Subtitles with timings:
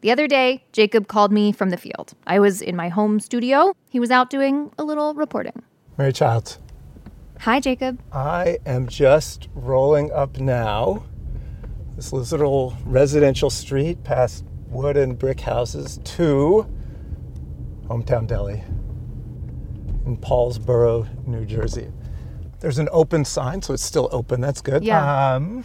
[0.00, 2.14] The other day, Jacob called me from the field.
[2.24, 3.74] I was in my home studio.
[3.90, 5.62] He was out doing a little reporting.
[5.96, 6.58] Mary Childs.
[7.40, 8.00] Hi, Jacob.
[8.12, 11.04] I am just rolling up now
[11.96, 16.64] this little residential street past wood and brick houses to
[17.88, 18.62] Hometown Deli
[20.06, 21.90] in Paulsboro, New Jersey.
[22.60, 24.40] There's an open sign, so it's still open.
[24.40, 24.84] That's good.
[24.84, 25.34] Yeah.
[25.34, 25.64] Um,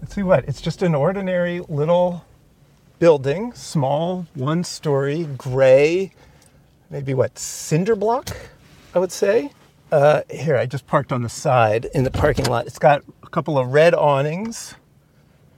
[0.00, 0.44] let's see what.
[0.48, 2.24] It's just an ordinary little
[3.00, 6.12] building, small, one story, gray,
[6.90, 8.36] maybe what, cinder block,
[8.94, 9.50] I would say.
[9.90, 12.66] Uh, here, I just parked on the side in the parking lot.
[12.66, 14.74] It's got a couple of red awnings.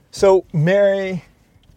[0.09, 1.25] So, Mary,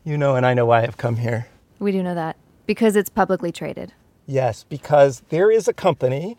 [0.05, 1.49] you know, and I know why I've come here.
[1.81, 3.93] We do know that because it's publicly traded.
[4.25, 6.39] Yes, because there is a company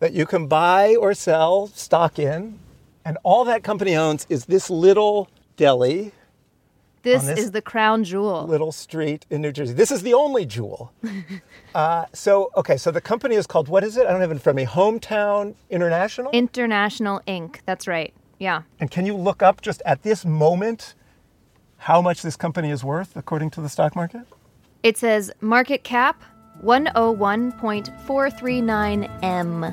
[0.00, 2.58] that you can buy or sell stock in,
[3.06, 6.12] and all that company owns is this little deli
[7.02, 8.46] This, this is the crown jewel.
[8.46, 9.72] little street in New Jersey.
[9.72, 10.92] This is the only jewel.
[11.74, 14.06] uh, so, okay, so the company is called, what is it?
[14.06, 14.70] I don't have it in front of me.
[14.70, 16.30] Hometown International?
[16.32, 17.60] International Inc.
[17.64, 18.12] That's right.
[18.38, 18.62] Yeah.
[18.78, 20.94] and can you look up just at this moment
[21.76, 24.22] how much this company is worth according to the stock market?
[24.82, 26.22] It says market cap
[26.64, 29.64] 101.439 M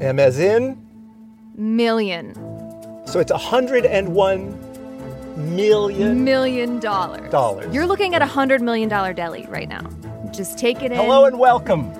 [0.00, 0.76] M as in,
[1.56, 2.34] million.
[3.06, 4.65] so it's 101
[5.36, 6.24] million.
[6.24, 7.30] Million dollars.
[7.30, 7.74] Dollars.
[7.74, 9.82] You're looking at a hundred million dollar deli right now.
[10.32, 10.98] Just take it in.
[10.98, 11.92] Hello and welcome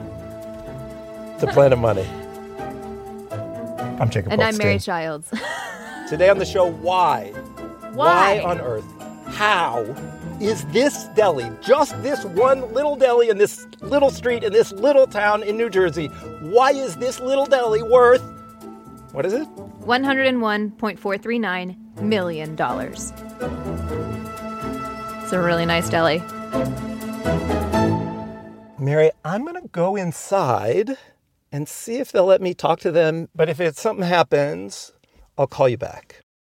[1.39, 2.07] to Planet Money.
[4.01, 5.33] I'm Jacob and I'm Mary Childs.
[6.09, 7.31] Today on the show, why?
[7.93, 8.41] Why?
[8.41, 8.85] on earth?
[9.29, 9.83] How
[10.41, 15.07] is this deli, just this one little deli in this little street in this little
[15.07, 16.09] town in New Jersey,
[16.43, 18.23] why is this little deli worth,
[19.13, 19.49] what is it?
[19.81, 22.57] $101.439 million.
[22.57, 23.13] dollars.
[25.23, 26.23] It's a really nice deli.
[28.79, 30.97] Mary, I'm going to go inside
[31.51, 33.29] and see if they'll let me talk to them.
[33.35, 34.93] But if it, something happens,
[35.39, 36.26] I'll call you back.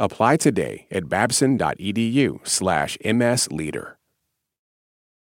[0.00, 3.96] Apply today at babson.edu slash msleader.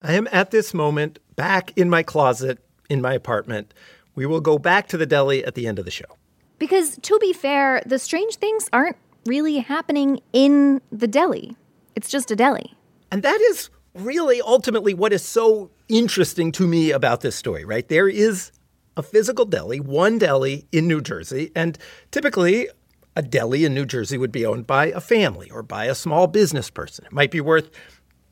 [0.03, 2.59] I am at this moment back in my closet
[2.91, 3.73] in my apartment.
[4.17, 6.19] We will go back to the deli at the end of the show.
[6.59, 11.57] Because to be fair, the strange things aren't really happening in the deli.
[11.95, 12.75] It's just a deli.
[13.13, 17.87] And that is really ultimately what is so interesting to me about this story, right?
[17.89, 18.51] There is
[18.97, 21.79] a physical deli, one deli in New Jersey, and
[22.11, 22.69] typically
[23.17, 26.27] a deli in New Jersey would be owned by a family or by a small
[26.27, 27.07] business person.
[27.07, 27.71] It might be worth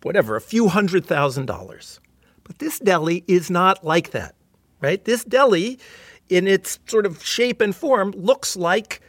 [0.03, 1.99] whatever, a few hundred thousand dollars.
[2.45, 4.35] But this deli is not like that,
[4.83, 5.03] right?
[5.03, 5.79] This deli,
[6.29, 9.01] in its sort of shape and form, looks like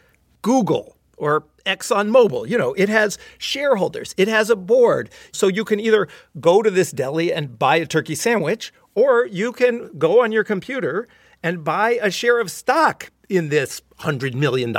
[0.42, 2.48] Google or ExxonMobil.
[2.48, 5.10] You know, it has shareholders, it has a board.
[5.34, 6.08] So you can either
[6.40, 10.46] go to this deli and buy a turkey sandwich, or you can go on your
[10.46, 11.10] computer
[11.44, 14.72] and buy a share of stock in this $100 million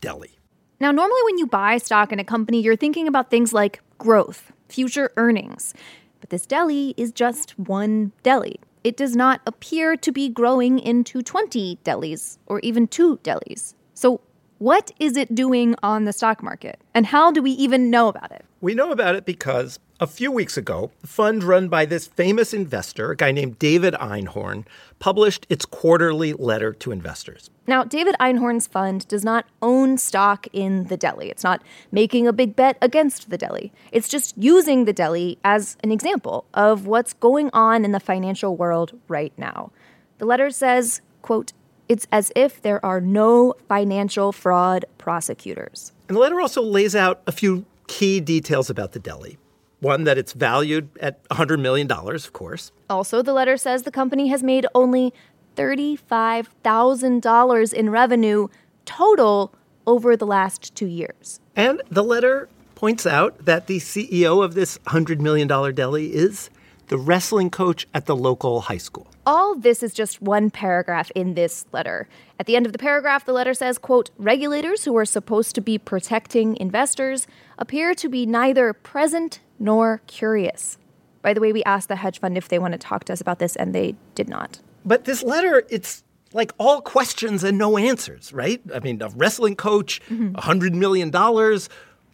[0.00, 0.35] deli.
[0.78, 4.52] Now, normally when you buy stock in a company, you're thinking about things like growth,
[4.68, 5.72] future earnings.
[6.20, 8.60] But this deli is just one deli.
[8.84, 13.74] It does not appear to be growing into 20 delis or even two delis.
[13.94, 14.20] So,
[14.58, 16.80] what is it doing on the stock market?
[16.94, 18.44] And how do we even know about it?
[18.60, 22.54] We know about it because a few weeks ago, a fund run by this famous
[22.54, 24.64] investor, a guy named David Einhorn,
[24.98, 27.50] published its quarterly letter to investors.
[27.66, 31.28] Now, David Einhorn's fund does not own stock in the deli.
[31.30, 33.72] It's not making a big bet against the deli.
[33.90, 38.56] It's just using the deli as an example of what's going on in the financial
[38.56, 39.72] world right now.
[40.18, 41.52] The letter says, quote,
[41.88, 45.92] it's as if there are no financial fraud prosecutors.
[46.08, 49.38] And the letter also lays out a few key details about the deli.
[49.80, 52.72] One, that it's valued at $100 million, of course.
[52.88, 55.12] Also, the letter says the company has made only
[55.56, 58.46] $35,000 in revenue
[58.84, 59.52] total
[59.86, 61.40] over the last two years.
[61.54, 66.50] And the letter points out that the CEO of this $100 million deli is
[66.88, 69.08] the wrestling coach at the local high school.
[69.24, 72.08] All this is just one paragraph in this letter.
[72.38, 75.60] At the end of the paragraph, the letter says, quote, regulators who are supposed to
[75.60, 77.26] be protecting investors
[77.58, 80.78] appear to be neither present nor curious.
[81.22, 83.20] By the way, we asked the hedge fund if they want to talk to us
[83.20, 84.60] about this, and they did not.
[84.86, 88.62] But this letter, it's like all questions and no answers, right?
[88.72, 90.34] I mean, a wrestling coach, mm-hmm.
[90.34, 91.10] $100 million.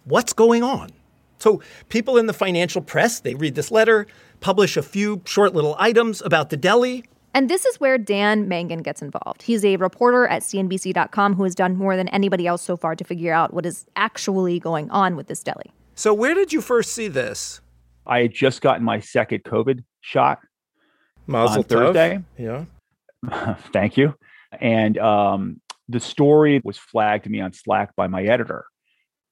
[0.05, 0.91] What's going on?
[1.39, 4.07] So people in the financial press, they read this letter,
[4.41, 7.05] publish a few short little items about the deli.
[7.35, 9.43] And this is where Dan Mangan gets involved.
[9.43, 13.05] He's a reporter at CNBC.com who has done more than anybody else so far to
[13.05, 15.73] figure out what is actually going on with this deli.
[15.95, 17.61] So, where did you first see this?
[18.07, 20.41] I had just gotten my second COVID shot
[21.27, 22.23] Mazel on Thursday.
[22.39, 22.65] Yeah.
[23.73, 24.15] Thank you.
[24.61, 28.65] And um, the story was flagged to me on Slack by my editor.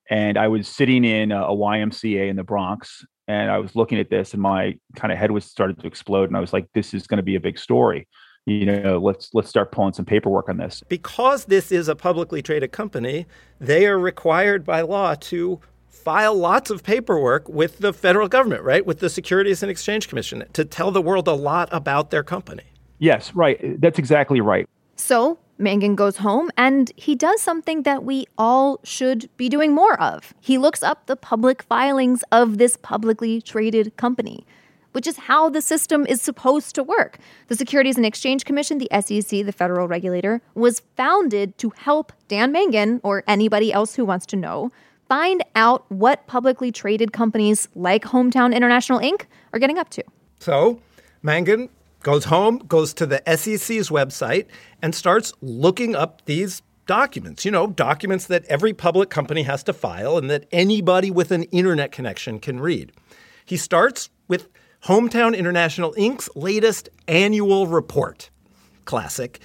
[0.09, 3.99] And I was sitting in a, a YMCA in the Bronx and I was looking
[3.99, 6.67] at this and my kind of head was started to explode and I was like
[6.75, 8.09] this is going to be a big story
[8.47, 12.43] you know let's let's start pulling some paperwork on this because this is a publicly
[12.43, 13.27] traded company
[13.61, 15.61] they are required by law to
[15.91, 20.45] file lots of paperwork with the federal government right with the Securities and Exchange Commission
[20.53, 22.65] to tell the world a lot about their company
[22.99, 24.67] yes right that's exactly right
[24.97, 30.01] so Mangan goes home and he does something that we all should be doing more
[30.01, 30.33] of.
[30.41, 34.47] He looks up the public filings of this publicly traded company,
[34.93, 37.19] which is how the system is supposed to work.
[37.49, 42.53] The Securities and Exchange Commission, the SEC, the federal regulator, was founded to help Dan
[42.53, 44.71] Mangan or anybody else who wants to know
[45.11, 49.23] find out what publicly traded companies like Hometown International Inc.
[49.53, 50.05] are getting up to.
[50.39, 50.81] So,
[51.21, 51.69] Mangan
[52.05, 54.47] goes home, goes to the SEC's website,
[54.81, 59.73] and starts looking up these documents, you know, documents that every public company has to
[59.73, 62.93] file and that anybody with an internet connection can read.
[63.45, 64.49] He starts with
[64.85, 68.31] Hometown International Inc.'s latest annual report.
[68.85, 69.41] Classic.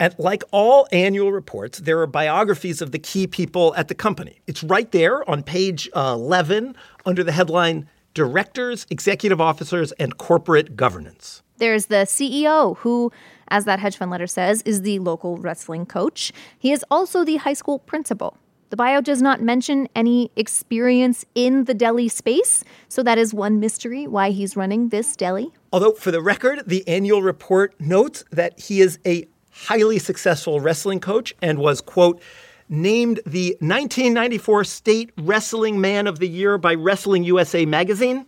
[0.00, 4.40] And like all annual reports, there are biographies of the key people at the company.
[4.46, 6.74] It's right there on page uh, 11
[7.04, 11.42] under the headline Directors, Executive Officers, and Corporate Governance.
[11.58, 13.12] There's the CEO, who,
[13.48, 16.32] as that hedge fund letter says, is the local wrestling coach.
[16.58, 18.36] He is also the high school principal.
[18.70, 23.60] The bio does not mention any experience in the deli space, so that is one
[23.60, 25.52] mystery why he's running this deli.
[25.72, 31.00] Although, for the record, the annual report notes that he is a highly successful wrestling
[31.00, 32.22] coach and was, quote,
[32.68, 38.26] named the 1994 State Wrestling Man of the Year by Wrestling USA magazine.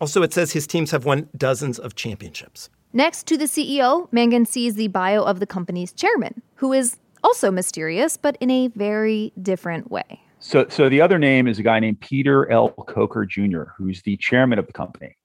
[0.00, 2.70] Also, it says his teams have won dozens of championships.
[2.92, 7.50] Next to the CEO, Mangan sees the bio of the company's chairman, who is also
[7.50, 10.20] mysterious, but in a very different way.
[10.38, 12.70] So, so the other name is a guy named Peter L.
[12.70, 15.16] Coker Jr., who's the chairman of the company.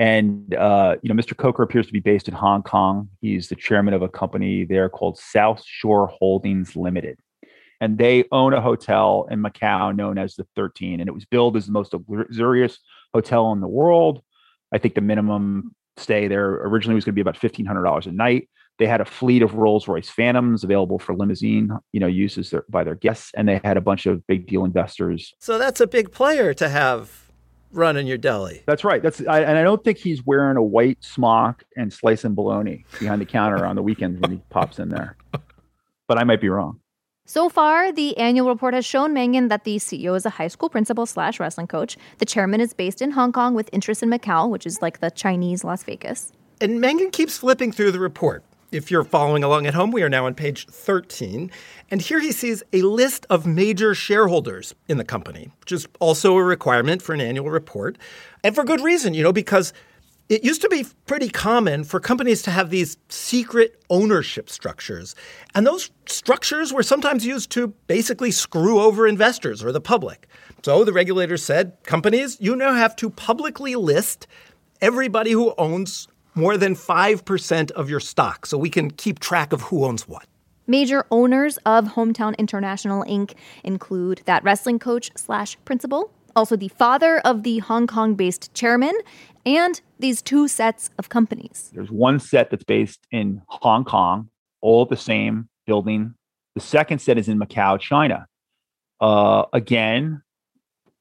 [0.00, 1.36] And uh, you know, Mr.
[1.36, 3.08] Coker appears to be based in Hong Kong.
[3.20, 7.18] He's the chairman of a company there called South Shore Holdings Limited
[7.80, 11.00] and they own a hotel in Macau known as the 13.
[11.00, 12.78] And it was billed as the most luxurious
[13.14, 14.22] hotel in the world.
[14.72, 18.48] I think the minimum stay there originally was going to be about $1,500 a night.
[18.78, 22.64] They had a fleet of Rolls Royce Phantoms available for limousine, you know, uses their,
[22.68, 25.34] by their guests, and they had a bunch of big deal investors.
[25.38, 27.29] So that's a big player to have
[27.72, 28.62] running your deli.
[28.66, 29.02] That's right.
[29.02, 33.20] That's I, and I don't think he's wearing a white smock and slicing bologna behind
[33.20, 35.16] the counter on the weekends when he pops in there.
[36.06, 36.80] But I might be wrong.
[37.26, 40.68] So far, the annual report has shown Mangan that the CEO is a high school
[40.68, 41.96] principal slash wrestling coach.
[42.18, 45.12] The chairman is based in Hong Kong with interests in Macau, which is like the
[45.12, 46.32] Chinese Las Vegas.
[46.60, 48.42] And Mangan keeps flipping through the report.
[48.72, 51.50] If you're following along at home, we are now on page 13.
[51.90, 56.36] And here he sees a list of major shareholders in the company, which is also
[56.36, 57.98] a requirement for an annual report.
[58.44, 59.72] And for good reason, you know, because
[60.28, 65.16] it used to be pretty common for companies to have these secret ownership structures.
[65.56, 70.28] And those structures were sometimes used to basically screw over investors or the public.
[70.62, 74.28] So the regulators said companies, you now have to publicly list
[74.80, 79.62] everybody who owns more than 5% of your stock so we can keep track of
[79.62, 80.26] who owns what.
[80.66, 83.34] Major owners of Hometown International Inc.
[83.64, 88.96] include that wrestling coach slash principal, also the father of the Hong Kong based chairman,
[89.44, 91.70] and these two sets of companies.
[91.74, 94.28] There's one set that's based in Hong Kong,
[94.60, 96.14] all the same building.
[96.54, 98.26] The second set is in Macau, China.
[99.00, 100.22] Uh, again,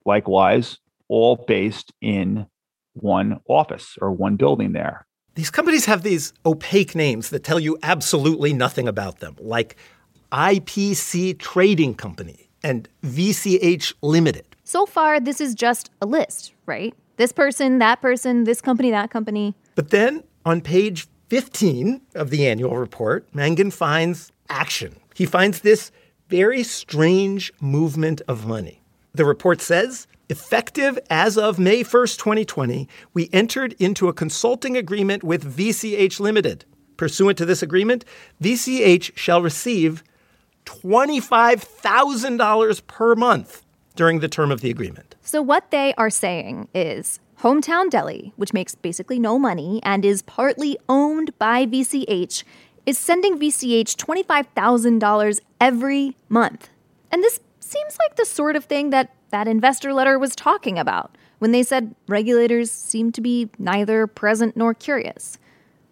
[0.06, 2.48] likewise, all based in
[2.94, 5.06] one office or one building there.
[5.40, 9.78] These companies have these opaque names that tell you absolutely nothing about them, like
[10.34, 14.58] IPC Trading Company and VCH Limited.
[14.66, 16.94] So far, this is just a list, right?
[17.16, 19.56] This person, that person, this company, that company.
[19.76, 25.00] But then on page 15 of the annual report, Mangan finds action.
[25.16, 25.90] He finds this
[26.28, 28.82] very strange movement of money.
[29.14, 35.22] The report says effective as of May 1st, 2020, we entered into a consulting agreement
[35.24, 36.66] with VCH Limited.
[36.98, 38.06] Pursuant to this agreement,
[38.42, 40.04] VCH shall receive
[40.66, 45.16] $25,000 per month during the term of the agreement.
[45.22, 50.22] So, what they are saying is Hometown Deli, which makes basically no money and is
[50.22, 52.44] partly owned by VCH,
[52.86, 56.70] is sending VCH $25,000 every month.
[57.12, 61.18] And this seems like the sort of thing that that investor letter was talking about
[61.40, 65.38] when they said regulators seem to be neither present nor curious.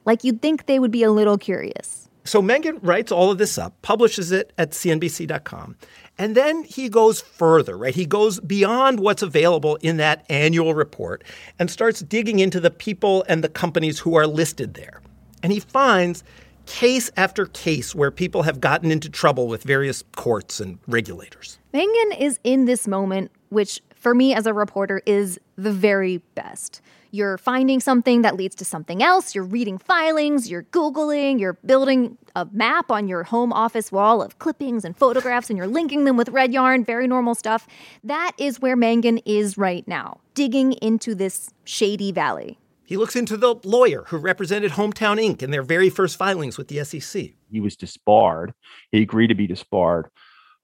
[0.06, 2.08] Like you'd think they would be a little curious.
[2.24, 5.78] So Mangan writes all of this up, publishes it at CNBC.com,
[6.18, 7.96] and then he goes further, right?
[7.96, 11.24] He goes beyond what's available in that annual report
[11.58, 15.02] and starts digging into the people and the companies who are listed there.
[15.42, 16.26] And he finds
[16.68, 21.58] case after case where people have gotten into trouble with various courts and regulators.
[21.74, 26.82] Mangan is in this moment, which for me as a reporter is the very best.
[27.12, 29.34] You're finding something that leads to something else.
[29.34, 34.38] You're reading filings, you're Googling, you're building a map on your home office wall of
[34.40, 37.66] clippings and photographs, and you're linking them with red yarn, very normal stuff.
[38.04, 42.60] That is where Mangan is right now, digging into this shady valley.
[42.88, 45.44] He looks into the lawyer who represented Hometown Inc.
[45.44, 47.32] in their very first filings with the SEC.
[47.52, 48.54] He was disbarred.
[48.94, 50.08] He agreed to be disbarred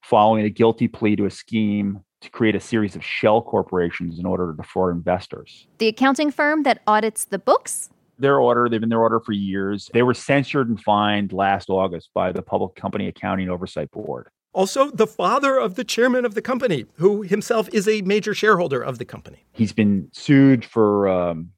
[0.02, 4.26] following a guilty plea to a scheme to create a series of shell corporations in
[4.26, 5.68] order to defraud investors.
[5.80, 7.90] The accounting firm that audits the books?
[8.18, 9.90] Their order, they've been their order for years.
[9.94, 14.30] They were censured and fined last August by the Public Company Accounting Oversight Board.
[14.54, 18.82] Also, the father of the chairman of the company, who himself is a major shareholder
[18.82, 19.44] of the company.
[19.52, 21.50] He's been sued for um,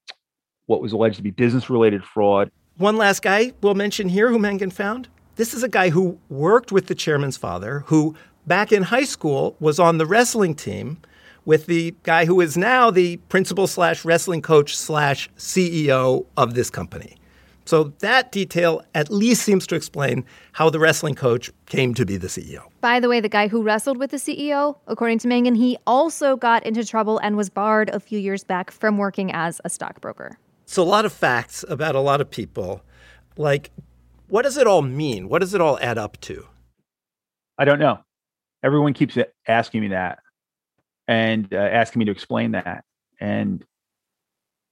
[0.65, 2.51] what was alleged to be business related fraud.
[2.77, 5.07] One last guy we'll mention here who Mangan found.
[5.35, 8.15] This is a guy who worked with the chairman's father, who
[8.47, 10.97] back in high school was on the wrestling team
[11.45, 16.69] with the guy who is now the principal slash wrestling coach slash CEO of this
[16.69, 17.17] company.
[17.65, 22.15] So that detail at least seems to explain how the wrestling coach came to be
[22.15, 22.61] the CEO.
[22.79, 26.35] By the way, the guy who wrestled with the CEO, according to Mangan, he also
[26.35, 30.37] got into trouble and was barred a few years back from working as a stockbroker.
[30.65, 32.81] So a lot of facts about a lot of people.
[33.37, 33.71] Like,
[34.27, 35.29] what does it all mean?
[35.29, 36.47] What does it all add up to?
[37.57, 37.99] I don't know
[38.65, 39.15] everyone keeps
[39.47, 40.19] asking me that
[41.07, 42.83] and uh, asking me to explain that.
[43.19, 43.63] And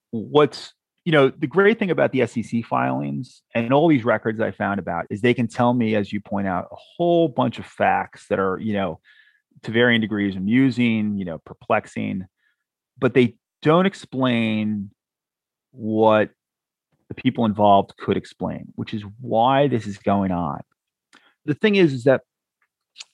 [0.09, 0.73] what's
[1.05, 4.79] you know the great thing about the SEC filings and all these records I found
[4.79, 8.27] about is they can tell me, as you point out, a whole bunch of facts
[8.29, 8.99] that are you know
[9.61, 12.25] to varying degrees amusing, you know, perplexing,
[12.97, 14.89] but they don't explain
[15.73, 16.29] what
[17.09, 20.61] the people involved could explain, which is why this is going on.
[21.45, 22.21] The thing is, is that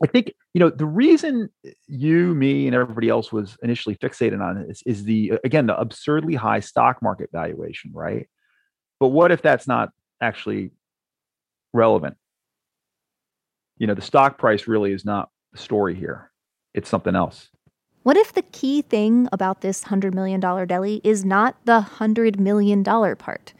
[0.03, 1.49] I think you know the reason
[1.87, 5.79] you, me, and everybody else was initially fixated on this is the uh, again the
[5.79, 8.27] absurdly high stock market valuation, right?
[8.99, 9.89] But what if that's not
[10.21, 10.71] actually
[11.73, 12.17] relevant?
[13.77, 16.31] You know, the stock price really is not the story here;
[16.73, 17.49] it's something else.
[18.09, 22.83] What if the key thing about this $100 million deli is not the $100 million
[22.83, 23.53] part?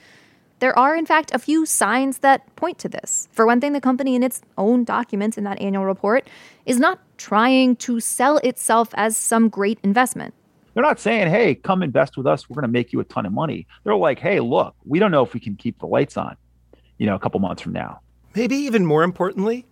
[0.58, 3.27] There are, in fact, a few signs that point to this.
[3.32, 6.27] For one thing, the company, in its own documents in that annual report,
[6.65, 10.34] is not trying to sell itself as some great investment.
[10.74, 12.50] They're not saying, hey, come invest with us.
[12.50, 13.68] We're going to make you a ton of money.
[13.84, 16.36] They're like, hey, look, we don't know if we can keep the lights on,
[16.98, 18.00] you know, a couple months from now.
[18.34, 19.68] Maybe even more importantly,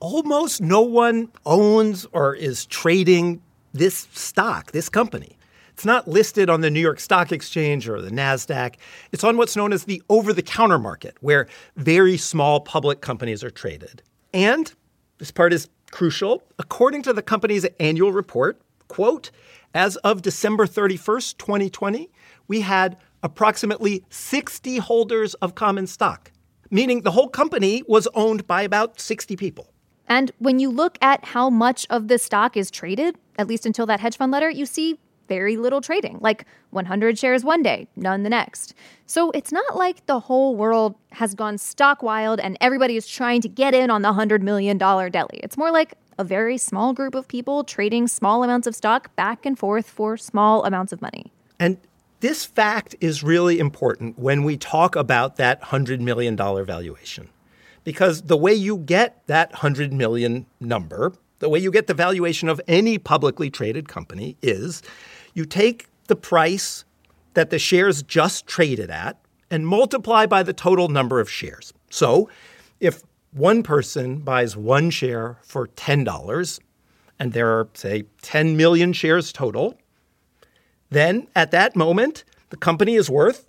[0.00, 3.40] almost no one owns or is trading
[3.72, 5.36] this stock, this company.
[5.72, 8.74] It's not listed on the New York Stock Exchange or the NASDAQ.
[9.10, 13.42] It's on what's known as the over the counter market, where very small public companies
[13.42, 14.02] are traded.
[14.34, 14.72] And
[15.18, 16.42] this part is crucial.
[16.58, 19.30] According to the company's annual report, quote,
[19.74, 22.10] as of December 31st, 2020,
[22.48, 26.30] we had approximately 60 holders of common stock,
[26.70, 29.71] meaning the whole company was owned by about 60 people.
[30.12, 33.86] And when you look at how much of the stock is traded, at least until
[33.86, 38.22] that hedge fund letter, you see very little trading, like 100 shares one day, none
[38.22, 38.74] the next.
[39.06, 43.40] So it's not like the whole world has gone stock wild and everybody is trying
[43.40, 45.40] to get in on the $100 million deli.
[45.42, 49.46] It's more like a very small group of people trading small amounts of stock back
[49.46, 51.32] and forth for small amounts of money.
[51.58, 51.78] And
[52.20, 57.30] this fact is really important when we talk about that $100 million valuation.
[57.84, 62.48] Because the way you get that 100 million number, the way you get the valuation
[62.48, 64.82] of any publicly traded company is
[65.34, 66.84] you take the price
[67.34, 69.18] that the shares just traded at
[69.50, 71.72] and multiply by the total number of shares.
[71.90, 72.28] So
[72.80, 76.60] if one person buys one share for $10
[77.18, 79.78] and there are, say, 10 million shares total,
[80.90, 83.48] then at that moment, the company is worth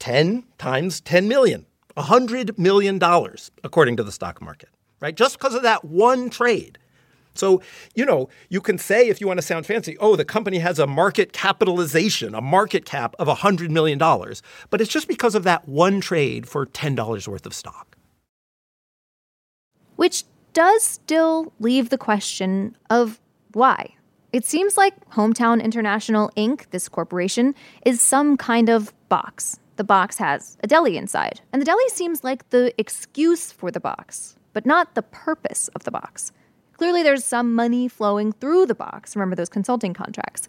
[0.00, 3.00] 10 times 10 million, $100 million,
[3.64, 4.68] according to the stock market,
[5.00, 5.16] right?
[5.16, 6.78] Just because of that one trade.
[7.34, 7.60] So,
[7.94, 10.78] you know, you can say, if you want to sound fancy, oh, the company has
[10.78, 13.98] a market capitalization, a market cap of $100 million.
[13.98, 17.96] But it's just because of that one trade for $10 worth of stock.
[19.96, 23.20] Which does still leave the question of
[23.52, 23.94] why.
[24.32, 29.58] It seems like Hometown International Inc., this corporation, is some kind of box.
[29.76, 33.78] The box has a deli inside, and the deli seems like the excuse for the
[33.78, 36.32] box, but not the purpose of the box.
[36.78, 39.14] Clearly, there's some money flowing through the box.
[39.14, 40.48] Remember those consulting contracts.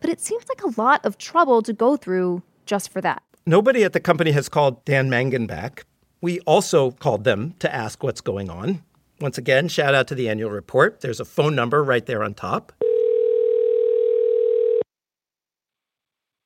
[0.00, 3.22] But it seems like a lot of trouble to go through just for that.
[3.46, 5.86] Nobody at the company has called Dan Mangan back.
[6.20, 8.82] We also called them to ask what's going on.
[9.20, 11.00] Once again, shout out to the annual report.
[11.00, 12.72] There's a phone number right there on top.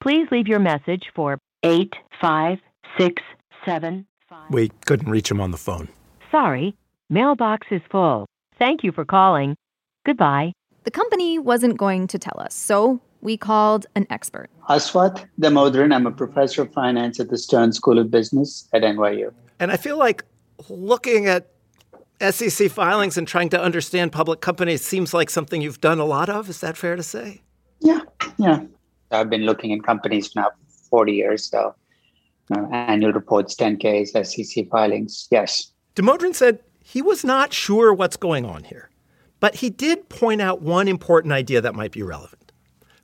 [0.00, 4.04] Please leave your message for 85675.
[4.50, 5.88] We couldn't reach him on the phone.
[6.30, 6.74] Sorry,
[7.08, 8.26] mailbox is full.
[8.58, 9.56] Thank you for calling.
[10.04, 10.52] Goodbye.
[10.84, 14.48] The company wasn't going to tell us, so we called an expert.
[14.68, 15.94] Aswath Damodaran.
[15.94, 19.32] I'm a professor of finance at the Stern School of Business at NYU.
[19.58, 20.24] And I feel like
[20.68, 21.50] looking at
[22.30, 26.28] SEC filings and trying to understand public companies seems like something you've done a lot
[26.28, 26.48] of.
[26.48, 27.42] Is that fair to say?
[27.80, 28.00] Yeah,
[28.38, 28.64] yeah.
[29.10, 31.74] I've been looking at companies now for 40 years, so
[32.50, 35.72] know, annual reports, 10Ks, SEC filings, yes.
[35.94, 38.90] Damodaran said he was not sure what's going on here,
[39.38, 42.52] but he did point out one important idea that might be relevant.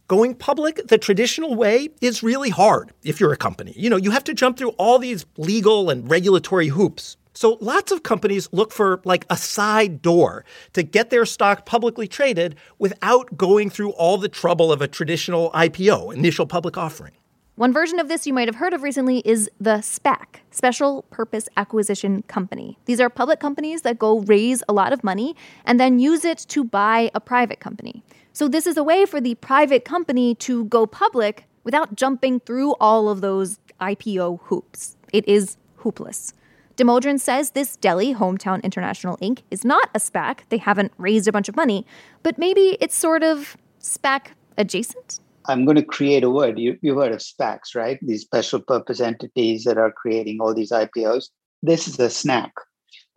[0.09, 3.75] Going public the traditional way is really hard if you're a company.
[3.77, 7.17] You know, you have to jump through all these legal and regulatory hoops.
[7.33, 10.45] So lots of companies look for like a side door
[10.75, 15.51] to get their stock publicly traded without going through all the trouble of a traditional
[15.51, 17.13] IPO, initial public offering.
[17.57, 21.49] One version of this you might have heard of recently is the SPAC, Special Purpose
[21.57, 22.79] Acquisition Company.
[22.85, 26.37] These are public companies that go raise a lot of money and then use it
[26.49, 28.05] to buy a private company.
[28.35, 32.75] So, this is a way for the private company to go public without jumping through
[32.75, 34.99] all of those IPO hoops.
[35.11, 36.35] It is hoopless.
[36.77, 40.41] Damodaran says this deli Hometown International Inc., is not a SPAC.
[40.51, 41.87] They haven't raised a bunch of money,
[42.23, 45.21] but maybe it's sort of SPAC adjacent?
[45.49, 46.59] I'm going to create a word.
[46.59, 47.99] You, you've heard of SPACs, right?
[48.03, 51.29] These special purpose entities that are creating all these IPOs.
[51.63, 52.53] This is a snack.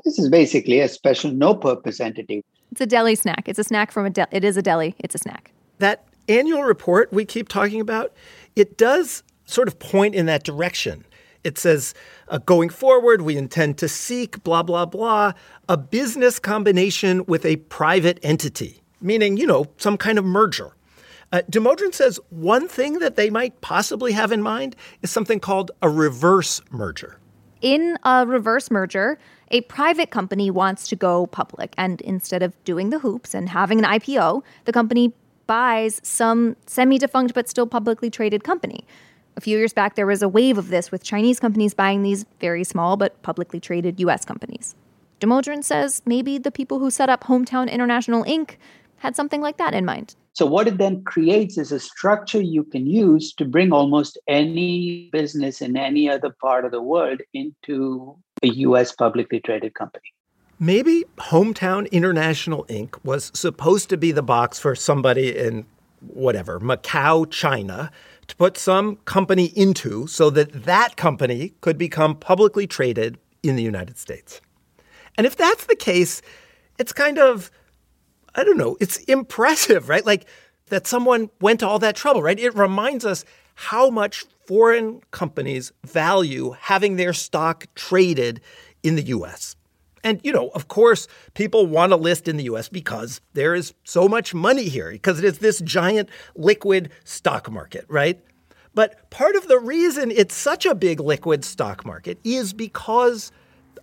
[0.05, 2.43] This is basically a special no purpose entity.
[2.71, 3.43] It's a deli snack.
[3.47, 4.29] It's a snack from a deli.
[4.31, 4.95] It is a deli.
[4.99, 5.51] It's a snack.
[5.79, 8.13] That annual report we keep talking about,
[8.55, 11.05] it does sort of point in that direction.
[11.43, 11.93] It says,
[12.27, 15.33] uh, going forward, we intend to seek, blah, blah, blah,
[15.67, 20.73] a business combination with a private entity, meaning, you know, some kind of merger.
[21.31, 25.71] Uh, Damodaran says one thing that they might possibly have in mind is something called
[25.81, 27.19] a reverse merger.
[27.61, 29.19] In a reverse merger,
[29.51, 33.79] a private company wants to go public, and instead of doing the hoops and having
[33.79, 35.13] an IPO, the company
[35.45, 38.85] buys some semi defunct but still publicly traded company.
[39.35, 42.25] A few years back, there was a wave of this with Chinese companies buying these
[42.39, 44.75] very small but publicly traded US companies.
[45.19, 48.55] Damodaran says maybe the people who set up Hometown International Inc.
[48.97, 50.15] had something like that in mind.
[50.39, 55.09] So, what it then creates is a structure you can use to bring almost any
[55.11, 60.13] business in any other part of the world into a US publicly traded company.
[60.57, 63.03] Maybe Hometown International Inc.
[63.03, 65.65] was supposed to be the box for somebody in
[65.99, 67.91] whatever, Macau, China,
[68.27, 73.63] to put some company into so that that company could become publicly traded in the
[73.63, 74.39] United States.
[75.17, 76.21] And if that's the case,
[76.77, 77.51] it's kind of
[78.35, 80.05] I don't know, it's impressive, right?
[80.05, 80.25] Like
[80.67, 82.39] that someone went to all that trouble, right?
[82.39, 88.41] It reminds us how much foreign companies value having their stock traded
[88.83, 89.55] in the US.
[90.03, 93.73] And, you know, of course, people want to list in the US because there is
[93.83, 98.19] so much money here, because it is this giant liquid stock market, right?
[98.73, 103.31] But part of the reason it's such a big liquid stock market is because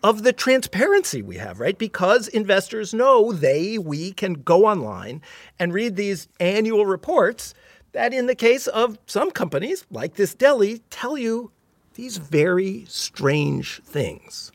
[0.02, 1.78] of the transparency we have, right?
[1.78, 5.22] Because investors know they, we can go online
[5.58, 7.54] and read these annual reports
[7.92, 11.50] that in the case of some companies, like this deli, tell you
[11.94, 14.52] these very strange things.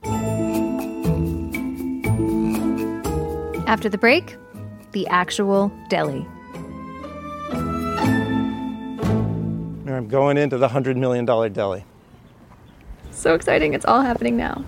[3.67, 4.37] After the break,
[4.91, 6.27] the actual deli.
[9.87, 11.85] I'm going into the $100 million deli.
[13.11, 13.73] So exciting.
[13.75, 14.65] It's all happening now.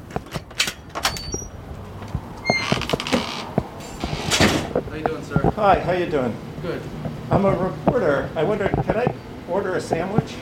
[4.74, 5.33] How you doing, sir?
[5.44, 6.34] Hi, how you doing?
[6.62, 6.82] Good.
[7.30, 8.30] I'm a reporter.
[8.34, 9.14] I wonder, can I
[9.50, 10.36] order a sandwich?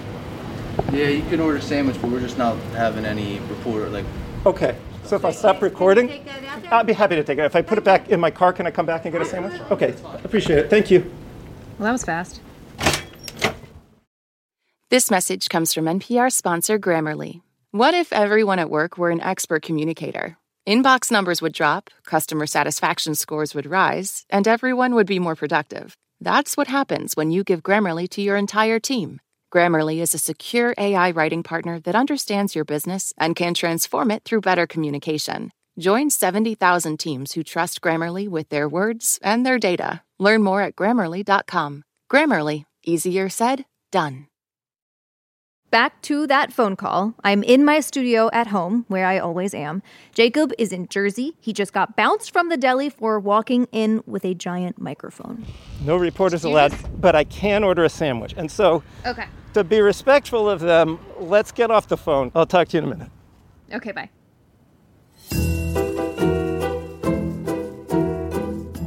[0.93, 4.05] Yeah, you can order a sandwich, but we're just not having any reporter like.
[4.45, 4.77] Okay.
[5.03, 6.23] So if I stop recording,
[6.69, 7.45] I'll be happy to take it.
[7.45, 9.25] If I put it back in my car, can I come back and get a
[9.25, 9.59] sandwich?
[9.71, 9.95] Okay.
[10.23, 10.69] Appreciate it.
[10.69, 10.99] Thank you.
[11.79, 12.39] Well, that was fast.
[14.89, 17.41] This message comes from NPR sponsor Grammarly.
[17.71, 20.37] What if everyone at work were an expert communicator?
[20.67, 25.95] Inbox numbers would drop, customer satisfaction scores would rise, and everyone would be more productive.
[26.19, 29.19] That's what happens when you give Grammarly to your entire team.
[29.51, 34.23] Grammarly is a secure AI writing partner that understands your business and can transform it
[34.23, 35.51] through better communication.
[35.79, 40.03] Join 70,000 teams who trust Grammarly with their words and their data.
[40.19, 41.83] Learn more at grammarly.com.
[42.11, 44.27] Grammarly, easier said, done.
[45.71, 47.15] Back to that phone call.
[47.23, 49.81] I'm in my studio at home, where I always am.
[50.13, 51.37] Jacob is in Jersey.
[51.39, 55.45] He just got bounced from the deli for walking in with a giant microphone.
[55.85, 58.33] No reporters allowed, but I can order a sandwich.
[58.35, 59.23] And so, Okay.
[59.53, 62.33] to be respectful of them, let's get off the phone.
[62.35, 63.09] I'll talk to you in a minute.
[63.73, 64.09] Okay, bye.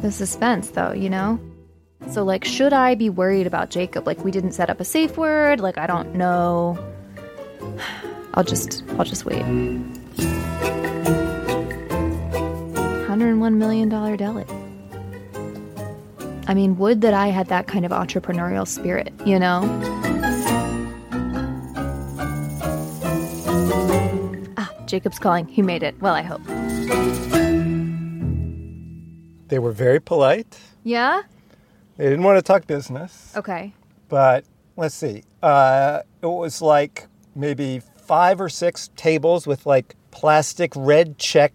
[0.03, 1.41] The suspense, though, you know?
[2.11, 4.07] So, like, should I be worried about Jacob?
[4.07, 5.61] Like, we didn't set up a safe word.
[5.61, 6.79] Like, I don't know.
[8.35, 9.43] I'll just, I'll just wait.
[13.15, 14.45] $101 million deli.
[16.47, 19.63] I mean, would that I had that kind of entrepreneurial spirit, you know?
[24.57, 25.47] Ah, Jacob's calling.
[25.47, 25.99] He made it.
[26.01, 26.43] Well, I hope.
[29.49, 30.59] They were very polite.
[30.83, 31.23] Yeah?
[31.97, 33.33] They didn't want to talk business.
[33.37, 33.73] Okay.
[34.09, 34.45] but
[34.77, 35.23] let's see.
[35.43, 41.53] Uh, it was like maybe five or six tables with like plastic red check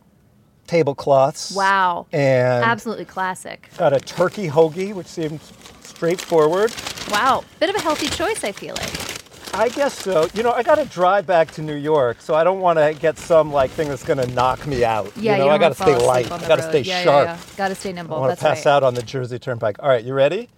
[0.68, 1.52] tablecloths.
[1.56, 2.08] Wow.
[2.14, 3.70] And Absolutely classic.
[3.78, 5.42] got a turkey hoagie, which seemed
[5.82, 6.74] straightforward.
[7.12, 7.44] Wow.
[7.60, 9.09] Bit of a healthy choice, I feel like.
[9.54, 10.28] I guess so.
[10.34, 12.96] You know, I got to drive back to New York, so I don't want to
[13.00, 15.12] get some like thing that's going to knock me out.
[15.18, 16.26] Yeah, you know, you I got to stay light.
[16.26, 17.26] asleep on I got to stay yeah, sharp.
[17.28, 17.56] Yeah, yeah.
[17.58, 18.18] Got to stay nimble.
[18.18, 18.72] I want to pass right.
[18.72, 19.78] out on the Jersey Turnpike.
[19.82, 20.50] All right, you ready?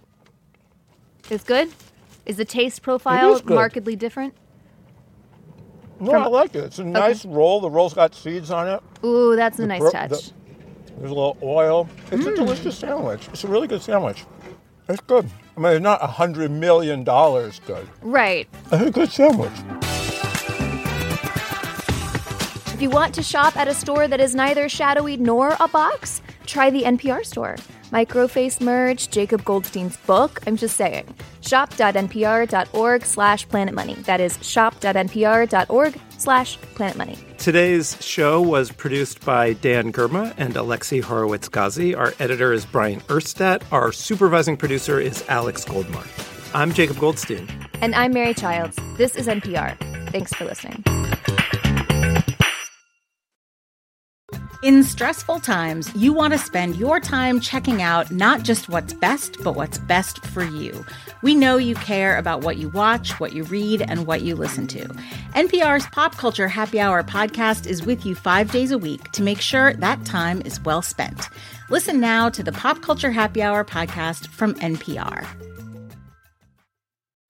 [1.30, 1.70] It's good?
[2.26, 4.34] Is the taste profile markedly different?
[5.98, 6.64] No, From- I like it.
[6.64, 7.60] It's a nice roll.
[7.60, 8.80] The roll's got seeds on it.
[9.04, 10.10] Ooh, that's a The nice bro- touch.
[10.10, 10.32] the-
[10.98, 11.88] There's a little oil.
[12.10, 12.32] It's Mm.
[12.32, 13.28] a delicious sandwich.
[13.32, 14.24] It's a really good sandwich.
[14.88, 15.28] It's good.
[15.56, 17.86] I mean, it's not a hundred million dollars good.
[18.00, 18.48] right.
[18.72, 19.52] It's a good sandwich.
[22.74, 26.22] If you want to shop at a store that is neither shadowy nor a box,
[26.46, 27.56] try the NPR store.
[27.92, 30.40] Microface merch, Jacob Goldstein's book.
[30.46, 31.14] I'm just saying.
[31.42, 34.02] Shop.npr.org slash planetmoney.
[34.04, 37.36] That is shop.npr.org slash planetmoney.
[37.36, 41.94] Today's show was produced by Dan Girma and Alexi Horowitz Ghazi.
[41.94, 43.62] Our editor is Bryant Urstadt.
[43.70, 46.08] Our supervising producer is Alex Goldmark.
[46.54, 47.48] I'm Jacob Goldstein.
[47.80, 48.78] And I'm Mary Childs.
[48.96, 49.76] This is NPR.
[50.10, 50.84] Thanks for listening.
[54.62, 59.42] In stressful times, you want to spend your time checking out not just what's best,
[59.42, 60.86] but what's best for you.
[61.20, 64.68] We know you care about what you watch, what you read, and what you listen
[64.68, 64.84] to.
[65.34, 69.40] NPR's Pop Culture Happy Hour podcast is with you five days a week to make
[69.40, 71.28] sure that time is well spent.
[71.68, 75.26] Listen now to the Pop Culture Happy Hour podcast from NPR.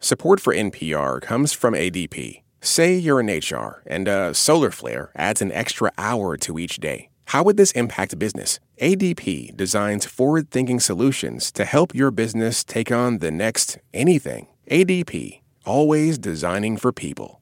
[0.01, 2.43] Support for NPR comes from ADP.
[2.61, 7.09] Say you're in HR and a solar flare adds an extra hour to each day.
[7.33, 8.61] How would this impact business?
[8.79, 14.49] ADP designs forward thinking solutions to help your business take on the next anything.
[14.71, 17.41] ADP, always designing for people.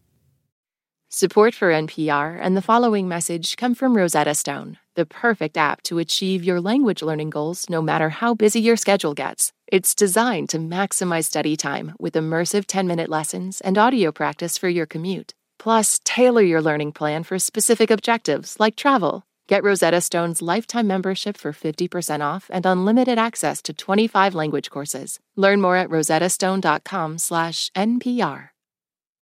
[1.09, 5.99] Support for NPR and the following message come from Rosetta Stone, the perfect app to
[5.99, 9.53] achieve your language learning goals no matter how busy your schedule gets.
[9.67, 14.69] It's designed to maximize study time with immersive 10 minute lessons and audio practice for
[14.69, 15.35] your commute.
[15.59, 19.25] Plus, tailor your learning plan for specific objectives like travel.
[19.51, 25.19] Get Rosetta Stone's lifetime membership for 50% off and unlimited access to 25 language courses.
[25.35, 28.49] Learn more at rosettastone.com/npr.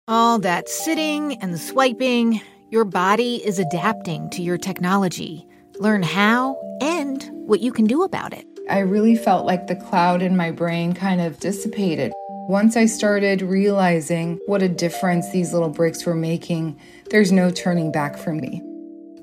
[0.08, 5.46] All that sitting and swiping, your body is adapting to your technology.
[5.78, 8.48] Learn how and what you can do about it.
[8.68, 12.12] I really felt like the cloud in my brain kind of dissipated.
[12.50, 16.80] Once I started realizing what a difference these little bricks were making,
[17.12, 18.64] there's no turning back for me.